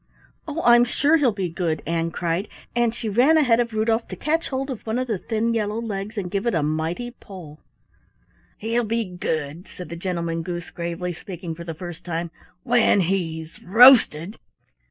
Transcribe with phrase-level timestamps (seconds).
[0.47, 4.15] "Oh, I'm sure he'll be good," Ann cried, and she ran ahead of Rudolf to
[4.15, 7.59] catch hold of one of the thin yellow legs and give it a mighty pull.
[8.57, 12.31] "He'll be good," said the Gentleman Goose gravely, speaking for the first time,
[12.63, 14.39] "when he's roasted.